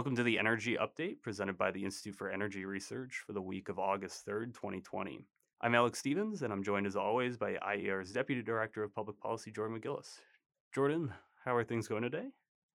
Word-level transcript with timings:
Welcome 0.00 0.16
to 0.16 0.22
the 0.22 0.38
Energy 0.38 0.78
Update 0.80 1.20
presented 1.20 1.58
by 1.58 1.70
the 1.70 1.84
Institute 1.84 2.16
for 2.16 2.30
Energy 2.30 2.64
Research 2.64 3.22
for 3.26 3.34
the 3.34 3.42
week 3.42 3.68
of 3.68 3.78
August 3.78 4.26
3rd, 4.26 4.54
2020. 4.54 5.26
I'm 5.60 5.74
Alex 5.74 5.98
Stevens, 5.98 6.40
and 6.40 6.50
I'm 6.50 6.62
joined 6.62 6.86
as 6.86 6.96
always 6.96 7.36
by 7.36 7.58
IER's 7.62 8.10
Deputy 8.10 8.40
Director 8.40 8.82
of 8.82 8.94
Public 8.94 9.20
Policy, 9.20 9.50
Jordan 9.50 9.78
McGillis. 9.78 10.20
Jordan, 10.74 11.12
how 11.44 11.54
are 11.54 11.62
things 11.62 11.86
going 11.86 12.00
today? 12.00 12.24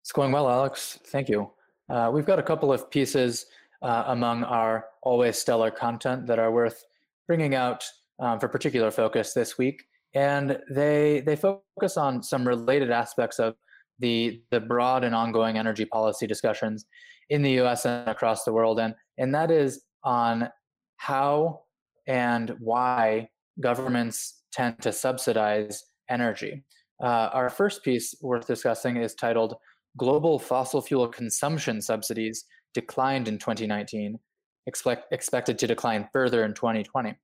It's 0.03 0.11
going 0.11 0.31
well, 0.31 0.47
Alex. 0.47 0.99
Thank 1.07 1.27
you. 1.27 1.49
Uh, 1.89 2.11
we've 2.13 2.27
got 2.27 2.37
a 2.37 2.43
couple 2.43 2.71
of 2.71 2.91
pieces 2.91 3.47
uh, 3.81 4.03
among 4.05 4.43
our 4.43 4.85
always 5.01 5.35
stellar 5.35 5.71
content 5.71 6.27
that 6.27 6.37
are 6.37 6.51
worth 6.51 6.85
bringing 7.25 7.55
out 7.55 7.83
um, 8.19 8.39
for 8.39 8.47
particular 8.47 8.91
focus 8.91 9.33
this 9.33 9.57
week, 9.57 9.85
and 10.13 10.59
they 10.69 11.21
they 11.21 11.35
focus 11.35 11.97
on 11.97 12.21
some 12.21 12.47
related 12.47 12.91
aspects 12.91 13.39
of 13.39 13.55
the 13.99 14.41
the 14.51 14.59
broad 14.59 15.03
and 15.03 15.15
ongoing 15.15 15.57
energy 15.57 15.85
policy 15.85 16.27
discussions 16.27 16.85
in 17.29 17.41
the 17.41 17.51
U.S. 17.51 17.85
and 17.85 18.07
across 18.09 18.43
the 18.43 18.53
world, 18.53 18.79
and 18.79 18.93
and 19.17 19.33
that 19.33 19.51
is 19.51 19.83
on 20.03 20.49
how 20.97 21.61
and 22.07 22.55
why 22.59 23.27
governments 23.59 24.43
tend 24.51 24.81
to 24.81 24.91
subsidize 24.91 25.83
energy. 26.09 26.63
Uh, 27.01 27.29
our 27.33 27.49
first 27.49 27.83
piece 27.83 28.15
worth 28.21 28.47
discussing 28.47 28.97
is 28.97 29.15
titled 29.15 29.55
"Global 29.97 30.39
Fossil 30.39 30.81
Fuel 30.81 31.07
Consumption 31.07 31.81
Subsidies 31.81 32.45
Declined 32.73 33.29
in 33.29 33.37
2019, 33.37 34.19
expect, 34.67 35.13
expected 35.13 35.57
to 35.59 35.67
decline 35.67 36.07
further 36.11 36.43
in 36.43 36.53
2020." 36.53 37.15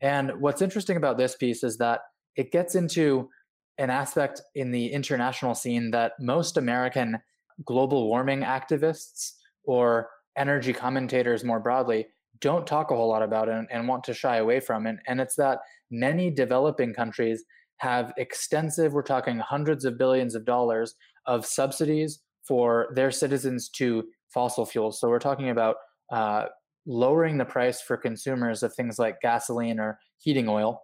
And 0.00 0.32
what's 0.40 0.62
interesting 0.62 0.96
about 0.96 1.18
this 1.18 1.36
piece 1.36 1.64
is 1.64 1.76
that 1.78 2.00
it 2.36 2.52
gets 2.52 2.74
into 2.74 3.28
an 3.78 3.90
aspect 3.90 4.42
in 4.54 4.70
the 4.70 4.86
international 4.88 5.54
scene 5.54 5.90
that 5.92 6.12
most 6.20 6.56
American 6.56 7.18
global 7.64 8.08
warming 8.08 8.42
activists 8.42 9.32
or 9.64 10.08
energy 10.36 10.72
commentators 10.72 11.44
more 11.44 11.60
broadly 11.60 12.06
don't 12.40 12.66
talk 12.66 12.90
a 12.90 12.96
whole 12.96 13.08
lot 13.08 13.22
about 13.22 13.48
and, 13.48 13.66
and 13.70 13.88
want 13.88 14.04
to 14.04 14.14
shy 14.14 14.36
away 14.36 14.60
from. 14.60 14.86
And, 14.86 14.98
and 15.06 15.20
it's 15.20 15.34
that 15.36 15.58
many 15.90 16.30
developing 16.30 16.94
countries 16.94 17.44
have 17.78 18.12
extensive, 18.16 18.92
we're 18.92 19.02
talking 19.02 19.38
hundreds 19.38 19.84
of 19.84 19.98
billions 19.98 20.34
of 20.34 20.44
dollars 20.44 20.94
of 21.26 21.46
subsidies 21.46 22.20
for 22.46 22.88
their 22.94 23.10
citizens 23.10 23.68
to 23.68 24.04
fossil 24.32 24.66
fuels. 24.66 25.00
So 25.00 25.08
we're 25.08 25.18
talking 25.18 25.50
about 25.50 25.76
uh, 26.12 26.46
lowering 26.86 27.38
the 27.38 27.44
price 27.44 27.80
for 27.80 27.96
consumers 27.96 28.62
of 28.62 28.74
things 28.74 28.98
like 28.98 29.20
gasoline 29.20 29.78
or 29.78 29.98
heating 30.18 30.48
oil 30.48 30.82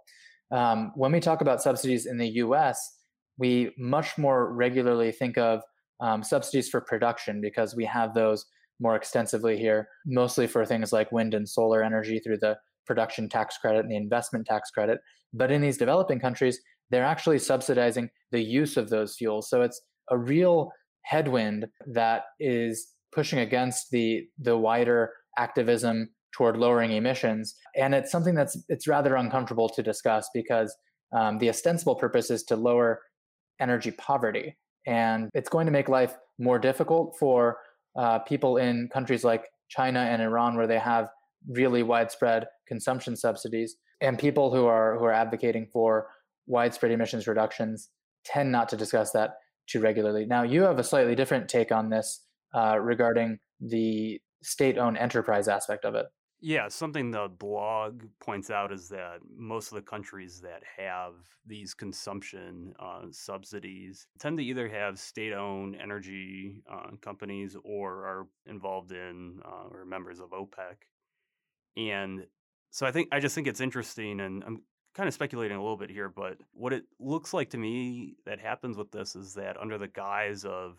um, 0.53 0.92
when 0.95 1.12
we 1.12 1.20
talk 1.20 1.41
about 1.41 1.62
subsidies 1.62 2.06
in 2.06 2.19
the 2.19 2.28
US, 2.28 2.78
we 3.39 3.73
much 3.78 4.17
more 4.19 4.53
regularly 4.53 5.12
think 5.12 5.39
of 5.39 5.62
um, 6.01 6.23
subsidies 6.23 6.69
for 6.69 6.81
production 6.81 7.41
because 7.41 7.75
we 7.75 7.84
have 7.84 8.14
those 8.14 8.45
more 8.81 8.97
extensively 8.97 9.56
here, 9.56 9.89
mostly 10.06 10.47
for 10.47 10.64
things 10.64 10.92
like 10.92 11.12
wind 11.12 11.34
and 11.34 11.48
solar 11.48 11.83
energy 11.83 12.19
through 12.19 12.39
the 12.39 12.56
production 12.86 13.28
tax 13.28 13.56
credit 13.59 13.81
and 13.81 13.91
the 13.91 13.97
investment 13.97 14.47
tax 14.47 14.70
credit. 14.70 14.98
But 15.33 15.51
in 15.51 15.62
these 15.62 15.78
developing 15.78 16.20
countries, 16.20 16.61
they're 16.91 17.05
actually 17.05 17.39
subsidizing 17.39 18.11
the 18.31 18.42
use 18.42 18.77
of 18.77 18.91
those 18.91 19.17
fuels. 19.17 19.48
So 19.48 19.62
it's 19.62 19.81
a 20.11 20.19
real 20.19 20.70
headwind 21.03 21.67
that 21.86 22.25
is 22.41 22.89
pushing 23.12 23.39
against 23.39 23.91
the 23.91 24.27
the 24.39 24.56
wider 24.56 25.12
activism 25.39 26.11
toward 26.37 26.57
lowering 26.57 26.93
emissions. 26.93 27.55
And 27.77 27.95
it's 27.95 28.11
something 28.11 28.35
that's 28.35 28.57
it's 28.69 28.89
rather 28.89 29.15
uncomfortable 29.15 29.69
to 29.71 29.83
discuss 29.83 30.29
because 30.35 30.75
um, 31.17 31.39
the 31.39 31.49
ostensible 31.49 31.95
purpose 31.95 32.31
is 32.31 32.43
to 32.45 32.57
lower 32.57 33.01
energy 33.61 33.93
poverty, 33.93 34.57
and 34.87 35.31
it's 35.33 35.49
going 35.49 35.67
to 35.67 35.73
make 35.73 35.89
life 35.89 36.14
more 36.39 36.58
difficult 36.58 37.17
for 37.20 37.58
uh, 37.97 38.19
people 38.20 38.57
in 38.57 38.89
countries 38.92 39.23
like 39.23 39.45
China 39.69 40.01
and 40.01 40.20
Iran, 40.20 40.57
where 40.57 40.67
they 40.67 40.79
have 40.79 41.08
really 41.48 41.83
widespread 41.83 42.47
consumption 42.67 43.17
subsidies, 43.17 43.77
and 44.01 44.19
people 44.19 44.53
who 44.53 44.67
are 44.67 44.98
who 44.98 45.05
are 45.05 45.13
advocating 45.13 45.69
for 45.73 46.08
widespread 46.47 46.92
emissions 46.92 47.27
reductions 47.27 47.91
tend 48.25 48.51
not 48.51 48.69
to 48.70 48.77
discuss 48.77 49.13
that 49.13 49.35
too 49.69 49.81
regularly. 49.81 50.27
Now, 50.27 50.42
you 50.42 50.63
have 50.63 50.79
a 50.79 50.85
slightly 50.85 51.14
different 51.14 51.48
take 51.48 51.70
on 51.73 51.91
this 51.91 52.27
uh, 52.55 52.79
regarding 52.79 53.39
the 53.61 54.20
state-owned 54.42 54.98
enterprise 54.98 55.48
aspect 55.48 55.85
of 55.85 55.95
it. 55.95 56.07
Yeah, 56.47 56.69
something 56.69 57.11
the 57.11 57.31
blog 57.39 58.03
points 58.21 58.51
out 58.51 58.71
is 58.71 58.91
that 58.91 59.21
most 59.35 59.73
of 59.73 59.77
the 59.77 59.91
countries 59.91 60.43
that 60.43 60.63
have 60.77 61.15
these 61.47 61.73
consumption 61.73 62.75
uh, 62.79 63.07
subsidies 63.13 64.07
tend 64.19 64.37
to 64.37 64.45
either 64.45 64.69
have 64.69 64.99
state 64.99 65.33
owned 65.33 65.75
energy 65.83 66.63
uh, 66.71 66.91
companies 67.01 67.57
or 67.65 68.05
are 68.05 68.27
involved 68.45 68.93
in 68.93 69.41
uh, 69.43 69.69
or 69.71 69.87
members 69.87 70.21
of 70.21 70.33
OPEC. 70.33 70.75
And 71.79 72.27
so 72.71 72.85
I 72.85 72.93
think, 72.93 73.09
I 73.11 73.21
just 73.21 73.35
think 73.35 73.47
it's 73.47 73.63
interesting, 73.63 74.21
and 74.21 74.45
I'm 74.45 74.61
kind 74.95 75.09
of 75.09 75.15
speculating 75.15 75.57
a 75.57 75.63
little 75.63 75.79
bit 75.79 75.89
here, 75.89 76.11
but 76.11 76.37
what 76.53 76.75
it 76.75 76.85
looks 77.01 77.33
like 77.33 77.49
to 77.51 77.57
me 77.57 78.17
that 78.27 78.39
happens 78.39 78.77
with 78.77 78.91
this 78.91 79.17
is 79.17 79.33
that 79.33 79.59
under 79.59 79.79
the 79.79 79.89
guise 79.89 80.45
of 80.45 80.77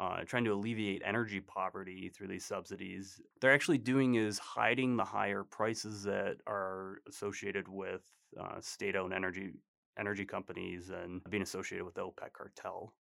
uh, 0.00 0.22
trying 0.26 0.44
to 0.44 0.52
alleviate 0.52 1.02
energy 1.04 1.40
poverty 1.40 2.08
through 2.08 2.28
these 2.28 2.44
subsidies. 2.44 3.20
They're 3.40 3.54
actually 3.54 3.78
doing 3.78 4.16
is 4.16 4.38
hiding 4.38 4.96
the 4.96 5.04
higher 5.04 5.44
prices 5.44 6.02
that 6.04 6.36
are 6.46 6.98
associated 7.08 7.68
with 7.68 8.02
uh, 8.40 8.60
state-owned 8.60 9.12
energy 9.14 9.52
energy 9.96 10.24
companies 10.24 10.90
and 10.90 11.22
being 11.30 11.42
associated 11.42 11.84
with 11.84 11.94
the 11.94 12.00
OPEC 12.02 12.32
cartel, 12.32 12.92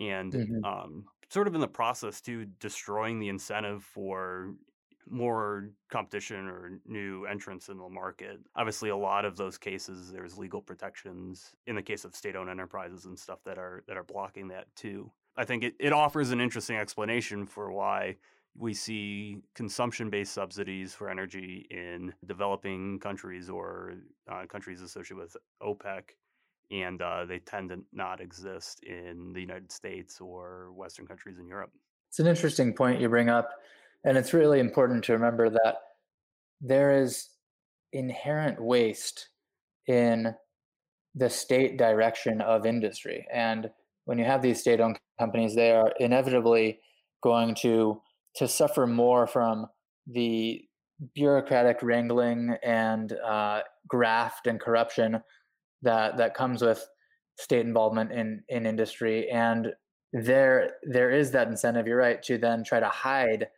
and 0.00 0.32
mm-hmm. 0.32 0.64
um, 0.64 1.04
sort 1.28 1.46
of 1.46 1.54
in 1.54 1.60
the 1.60 1.68
process 1.68 2.22
to 2.22 2.46
destroying 2.58 3.18
the 3.18 3.28
incentive 3.28 3.84
for 3.84 4.54
more 5.08 5.68
competition 5.90 6.48
or 6.48 6.78
new 6.86 7.26
entrants 7.26 7.68
in 7.68 7.76
the 7.76 7.88
market. 7.88 8.38
Obviously, 8.56 8.88
a 8.88 8.96
lot 8.96 9.24
of 9.24 9.36
those 9.36 9.58
cases, 9.58 10.10
there's 10.10 10.38
legal 10.38 10.62
protections 10.62 11.52
in 11.66 11.74
the 11.74 11.82
case 11.82 12.04
of 12.04 12.14
state-owned 12.14 12.48
enterprises 12.48 13.04
and 13.04 13.18
stuff 13.18 13.40
that 13.44 13.58
are 13.58 13.82
that 13.86 13.96
are 13.96 14.04
blocking 14.04 14.48
that 14.48 14.74
too. 14.74 15.10
I 15.36 15.44
think 15.44 15.64
it, 15.64 15.74
it 15.78 15.92
offers 15.92 16.30
an 16.30 16.40
interesting 16.40 16.76
explanation 16.76 17.46
for 17.46 17.72
why 17.72 18.16
we 18.56 18.74
see 18.74 19.38
consumption 19.54 20.10
based 20.10 20.34
subsidies 20.34 20.92
for 20.92 21.08
energy 21.08 21.66
in 21.70 22.12
developing 22.26 22.98
countries 22.98 23.48
or 23.48 23.94
uh, 24.30 24.44
countries 24.46 24.82
associated 24.82 25.16
with 25.16 25.36
OPEC, 25.62 26.02
and 26.70 27.00
uh, 27.00 27.24
they 27.24 27.38
tend 27.38 27.70
to 27.70 27.78
not 27.92 28.20
exist 28.20 28.82
in 28.84 29.32
the 29.32 29.40
United 29.40 29.72
States 29.72 30.20
or 30.20 30.70
Western 30.72 31.06
countries 31.06 31.38
in 31.38 31.46
Europe. 31.46 31.70
It's 32.10 32.18
an 32.18 32.26
interesting 32.26 32.74
point 32.74 33.00
you 33.00 33.08
bring 33.08 33.30
up, 33.30 33.50
and 34.04 34.18
it's 34.18 34.34
really 34.34 34.60
important 34.60 35.02
to 35.04 35.14
remember 35.14 35.48
that 35.48 35.76
there 36.60 37.02
is 37.02 37.30
inherent 37.92 38.60
waste 38.60 39.28
in 39.86 40.34
the 41.14 41.30
state 41.30 41.78
direction 41.78 42.40
of 42.42 42.66
industry. 42.66 43.26
And 43.32 43.70
when 44.04 44.18
you 44.18 44.24
have 44.24 44.42
these 44.42 44.60
state-owned 44.60 44.98
companies, 45.18 45.54
they 45.54 45.72
are 45.72 45.92
inevitably 45.98 46.80
going 47.22 47.54
to 47.56 48.00
to 48.36 48.48
suffer 48.48 48.86
more 48.86 49.26
from 49.26 49.66
the 50.06 50.62
bureaucratic 51.14 51.82
wrangling 51.82 52.56
and 52.62 53.12
uh, 53.12 53.60
graft 53.88 54.46
and 54.46 54.60
corruption 54.60 55.20
that 55.82 56.16
that 56.16 56.34
comes 56.34 56.62
with 56.62 56.86
state 57.38 57.66
involvement 57.66 58.12
in 58.12 58.42
in 58.48 58.66
industry. 58.66 59.28
And 59.30 59.72
there 60.12 60.70
there 60.82 61.10
is 61.10 61.30
that 61.32 61.48
incentive 61.48 61.86
you're 61.86 61.96
right 61.96 62.22
to 62.24 62.38
then 62.38 62.64
try 62.64 62.80
to 62.80 62.88
hide 62.88 63.48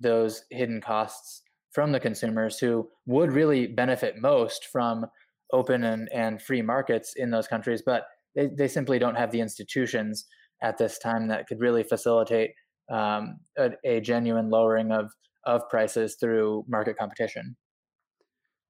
those 0.00 0.44
hidden 0.50 0.80
costs 0.80 1.42
from 1.72 1.92
the 1.92 2.00
consumers 2.00 2.58
who 2.58 2.88
would 3.06 3.32
really 3.32 3.66
benefit 3.66 4.16
most 4.16 4.66
from 4.66 5.06
open 5.52 5.84
and, 5.84 6.08
and 6.12 6.40
free 6.40 6.62
markets 6.62 7.14
in 7.16 7.30
those 7.30 7.48
countries. 7.48 7.82
But 7.84 8.04
they, 8.34 8.46
they 8.46 8.68
simply 8.68 8.98
don't 8.98 9.16
have 9.16 9.30
the 9.30 9.40
institutions 9.40 10.26
at 10.62 10.78
this 10.78 10.98
time 10.98 11.28
that 11.28 11.46
could 11.46 11.60
really 11.60 11.82
facilitate 11.82 12.50
um, 12.90 13.38
a, 13.56 13.70
a, 13.84 14.00
genuine 14.00 14.48
lowering 14.48 14.92
of 14.92 15.10
of 15.44 15.68
prices 15.68 16.16
through 16.20 16.64
market 16.68 16.96
competition. 16.98 17.56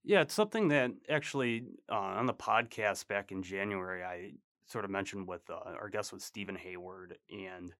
Yeah, 0.04 0.20
it's 0.20 0.34
something 0.34 0.68
that 0.68 0.90
actually 1.08 1.64
uh, 1.90 1.96
on 1.96 2.26
the 2.26 2.34
podcast 2.34 3.08
back 3.08 3.30
in 3.32 3.42
January, 3.42 4.02
I 4.02 4.32
sort 4.66 4.84
of 4.84 4.90
mentioned 4.90 5.26
with 5.28 5.42
uh, 5.50 5.72
our 5.80 5.88
guest 5.88 6.12
was 6.12 6.24
Steven 6.24 6.56
Hayward, 6.56 7.18
and 7.30 7.72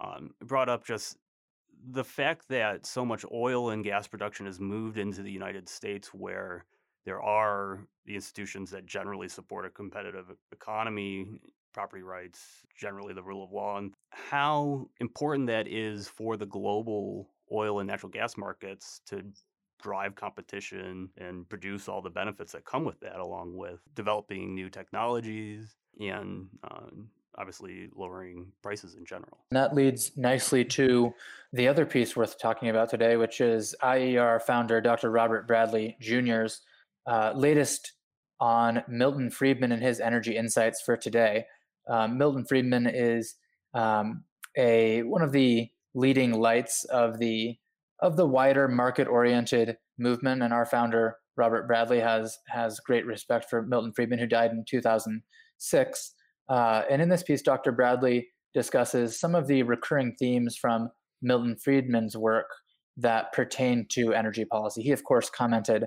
um, 0.00 0.30
brought 0.40 0.68
up 0.68 0.84
just 0.84 1.16
the 1.92 2.04
fact 2.04 2.48
that 2.48 2.86
so 2.86 3.04
much 3.04 3.24
oil 3.32 3.70
and 3.70 3.84
gas 3.84 4.06
production 4.06 4.46
has 4.46 4.60
moved 4.60 4.98
into 4.98 5.22
the 5.22 5.32
United 5.32 5.68
States, 5.68 6.08
where 6.08 6.64
there 7.04 7.22
are 7.22 7.86
the 8.06 8.14
institutions 8.14 8.70
that 8.70 8.86
generally 8.86 9.28
support 9.28 9.66
a 9.66 9.70
competitive 9.70 10.26
economy, 10.52 11.40
property 11.72 12.02
rights, 12.02 12.62
generally 12.76 13.14
the 13.14 13.22
rule 13.22 13.44
of 13.44 13.52
law, 13.52 13.78
and 13.78 13.92
how 14.10 14.88
important 15.00 15.46
that 15.46 15.68
is 15.68 16.08
for 16.08 16.36
the 16.36 16.46
global 16.46 17.28
oil 17.52 17.80
and 17.80 17.88
natural 17.88 18.10
gas 18.10 18.36
markets 18.36 19.00
to 19.06 19.22
drive 19.82 20.14
competition 20.14 21.08
and 21.18 21.48
produce 21.48 21.88
all 21.88 22.02
the 22.02 22.10
benefits 22.10 22.52
that 22.52 22.64
come 22.64 22.84
with 22.84 23.00
that, 23.00 23.16
along 23.16 23.56
with 23.56 23.80
developing 23.94 24.54
new 24.54 24.68
technologies 24.68 25.76
and 25.98 26.48
um, 26.70 27.08
obviously 27.38 27.88
lowering 27.94 28.52
prices 28.62 28.94
in 28.94 29.04
general. 29.04 29.38
And 29.50 29.56
that 29.56 29.74
leads 29.74 30.16
nicely 30.16 30.64
to 30.66 31.12
the 31.52 31.66
other 31.66 31.86
piece 31.86 32.14
worth 32.14 32.38
talking 32.38 32.68
about 32.68 32.90
today, 32.90 33.16
which 33.16 33.40
is 33.40 33.74
IER 33.82 34.40
founder 34.40 34.80
Dr. 34.80 35.10
Robert 35.10 35.46
Bradley 35.46 35.96
Jr.'s 36.00 36.60
uh, 37.10 37.32
latest 37.34 37.94
on 38.38 38.84
Milton 38.88 39.30
Friedman 39.30 39.72
and 39.72 39.82
his 39.82 40.00
energy 40.00 40.36
insights 40.36 40.80
for 40.80 40.96
today. 40.96 41.44
Um, 41.88 42.16
Milton 42.16 42.44
Friedman 42.44 42.86
is 42.86 43.34
um, 43.74 44.24
a 44.56 45.02
one 45.02 45.22
of 45.22 45.32
the 45.32 45.68
leading 45.94 46.40
lights 46.40 46.84
of 46.84 47.18
the 47.18 47.56
of 48.00 48.16
the 48.16 48.26
wider 48.26 48.68
market 48.68 49.08
oriented 49.08 49.76
movement, 49.98 50.42
and 50.42 50.54
our 50.54 50.64
founder 50.64 51.16
Robert 51.36 51.66
Bradley 51.66 51.98
has 51.98 52.38
has 52.46 52.78
great 52.78 53.04
respect 53.06 53.46
for 53.50 53.62
Milton 53.62 53.92
Friedman, 53.92 54.20
who 54.20 54.26
died 54.26 54.52
in 54.52 54.64
2006. 54.68 56.14
Uh, 56.48 56.82
and 56.88 57.02
in 57.02 57.08
this 57.08 57.24
piece, 57.24 57.42
Dr. 57.42 57.72
Bradley 57.72 58.28
discusses 58.54 59.18
some 59.18 59.34
of 59.34 59.48
the 59.48 59.64
recurring 59.64 60.14
themes 60.18 60.56
from 60.56 60.90
Milton 61.22 61.56
Friedman's 61.56 62.16
work 62.16 62.46
that 62.96 63.32
pertain 63.32 63.86
to 63.90 64.12
energy 64.12 64.44
policy. 64.44 64.82
He, 64.82 64.92
of 64.92 65.04
course, 65.04 65.30
commented 65.30 65.86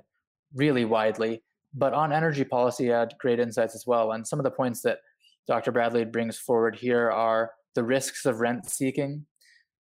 really 0.53 0.85
widely, 0.85 1.43
but 1.73 1.93
on 1.93 2.11
energy 2.11 2.43
policy, 2.43 2.87
had 2.87 3.15
great 3.19 3.39
insights 3.39 3.75
as 3.75 3.85
well. 3.87 4.11
And 4.11 4.27
some 4.27 4.39
of 4.39 4.43
the 4.43 4.51
points 4.51 4.81
that 4.81 4.99
Dr. 5.47 5.71
Bradley 5.71 6.05
brings 6.05 6.37
forward 6.37 6.75
here 6.75 7.11
are 7.11 7.51
the 7.75 7.83
risks 7.83 8.25
of 8.25 8.39
rent 8.39 8.69
seeking, 8.69 9.25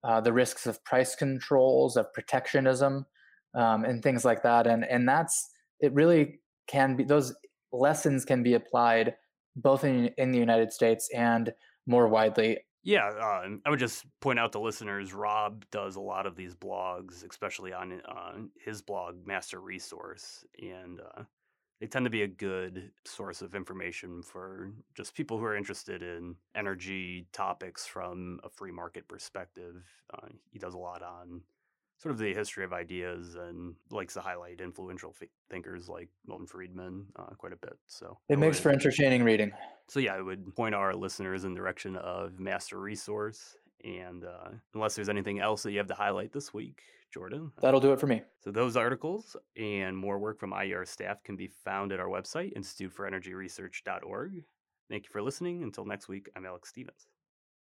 uh, 0.05 0.20
the 0.20 0.32
risks 0.32 0.67
of 0.67 0.82
price 0.84 1.14
controls, 1.14 1.96
of 1.96 2.12
protectionism, 2.12 3.06
um, 3.55 3.84
and 3.84 4.02
things 4.02 4.25
like 4.25 4.43
that. 4.43 4.67
And 4.67 4.84
and 4.84 5.08
that's 5.08 5.50
it. 5.81 5.93
Really 5.93 6.40
can 6.67 6.96
be 6.96 7.05
those 7.05 7.34
lessons 7.72 8.25
can 8.25 8.43
be 8.43 8.55
applied 8.55 9.14
both 9.56 9.84
in 9.84 10.11
in 10.17 10.31
the 10.31 10.38
United 10.38 10.72
States 10.72 11.08
and 11.14 11.52
more 11.87 12.08
widely. 12.08 12.58
Yeah, 12.82 13.09
uh, 13.09 13.49
I 13.65 13.71
would 13.71 13.79
just 13.79 14.06
point 14.21 14.38
out 14.38 14.53
to 14.53 14.59
listeners, 14.59 15.12
Rob 15.12 15.65
does 15.71 15.97
a 15.97 16.00
lot 16.00 16.27
of 16.27 16.35
these 16.35 16.55
blogs, 16.55 17.29
especially 17.29 17.73
on 17.75 18.00
uh, 18.09 18.32
his 18.65 18.81
blog, 18.81 19.27
Master 19.27 19.61
Resource, 19.61 20.47
and 20.59 21.00
uh, 21.00 21.25
they 21.81 21.87
tend 21.87 22.06
to 22.06 22.11
be 22.11 22.23
a 22.23 22.29
good 22.29 22.91
source 23.05 23.43
of 23.43 23.55
information 23.55 24.23
for 24.23 24.73
just 24.94 25.15
people 25.15 25.38
who 25.38 25.44
are 25.44 25.56
interested 25.56 26.03
in 26.03 26.37
energy 26.55 27.27
topics 27.32 27.87
from 27.87 28.41
a 28.44 28.49
free 28.49 28.73
market 28.73 29.06
perspective. 29.09 29.82
Uh, 30.15 30.29
he 30.50 30.59
does 30.59 30.75
a 30.75 30.79
lot 30.79 31.03
on 31.03 31.43
sort 32.00 32.12
of 32.12 32.19
the 32.19 32.32
history 32.32 32.64
of 32.64 32.73
ideas 32.73 33.37
and 33.37 33.75
likes 33.91 34.14
to 34.14 34.20
highlight 34.20 34.61
influential 34.61 35.14
f- 35.20 35.29
thinkers 35.50 35.88
like 35.88 36.08
Milton 36.26 36.47
Friedman 36.47 37.05
uh, 37.17 37.35
quite 37.37 37.52
a 37.52 37.56
bit. 37.56 37.76
So 37.88 38.17
it 38.31 38.38
makes 38.38 38.56
would, 38.56 38.62
for 38.62 38.70
entertaining 38.70 39.23
reading. 39.23 39.52
So 39.88 40.00
yeah, 40.00 40.14
I 40.14 40.23
would 40.23 40.55
point 40.56 40.75
our 40.75 40.94
listeners 40.94 41.44
in 41.44 41.52
the 41.52 41.58
direction 41.58 41.97
of 41.97 42.41
Master 42.41 42.81
Resource. 42.81 43.56
And 43.85 44.25
uh, 44.25 44.50
unless 44.75 44.94
there's 44.94 45.11
anything 45.11 45.41
else 45.41 45.62
that 45.62 45.73
you 45.73 45.79
have 45.79 45.88
to 45.88 45.94
highlight 45.94 46.32
this 46.32 46.55
week, 46.55 46.81
Jordan. 47.12 47.52
That'll 47.61 47.81
do 47.81 47.93
it 47.93 48.00
for 48.00 48.06
me. 48.06 48.23
So 48.38 48.50
those 48.50 48.76
articles 48.76 49.37
and 49.56 49.96
more 49.96 50.19
work 50.19 50.38
from 50.38 50.53
IER 50.53 50.87
staff 50.87 51.23
can 51.23 51.37
be 51.37 51.49
found 51.64 51.93
at 51.93 52.00
our 52.00 52.08
website, 52.08 52.56
instituteforenergyresearch.org. 52.56 54.44
Thank 54.88 55.05
you 55.05 55.11
for 55.11 55.23
listening. 55.23 55.62
Until 55.62 55.85
next 55.85 56.08
week, 56.08 56.31
I'm 56.35 56.46
Alex 56.46 56.70
Stevens. 56.70 57.08